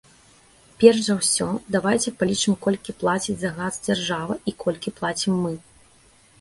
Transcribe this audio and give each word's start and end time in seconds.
Перш 0.83 1.01
за 1.07 1.17
ўсё, 1.19 1.49
давайце 1.75 2.13
палічым, 2.23 2.57
колькі 2.65 2.97
плаціць 3.03 3.37
за 3.45 3.53
газ 3.61 3.73
дзяржава, 3.91 4.41
і 4.53 4.59
колькі 4.67 4.99
плацім 5.01 5.33
мы. 5.47 5.57